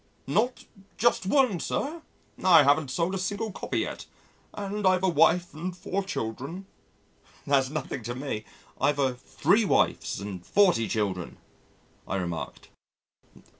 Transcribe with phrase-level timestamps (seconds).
[0.25, 0.65] Not....
[0.97, 2.01] Just one sir:
[2.43, 4.07] I haven't sold a single copy yet,
[4.51, 6.65] and I've a wife and four children."
[7.45, 8.43] "That's nothing to me
[8.81, 11.37] I've three wives and forty children,"
[12.07, 12.69] I remarked.